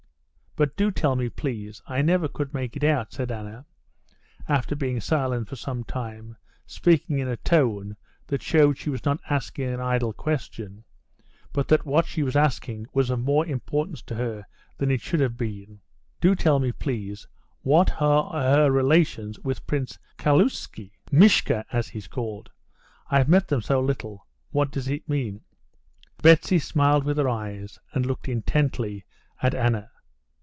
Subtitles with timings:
[0.57, 3.65] "But do tell me, please, I never could make it out," said Anna,
[4.49, 6.35] after being silent for some time,
[6.65, 7.95] speaking in a tone
[8.27, 10.83] that showed she was not asking an idle question,
[11.53, 14.45] but that what she was asking was of more importance to her
[14.77, 15.79] than it should have been;
[16.19, 17.25] "do tell me, please,
[17.61, 22.51] what are her relations with Prince Kaluzhsky, Mishka, as he's called?
[23.09, 24.27] I've met them so little.
[24.49, 25.45] What does it mean?"
[26.21, 29.05] Betsy smiled with her eyes, and looked intently
[29.41, 29.87] at Anna.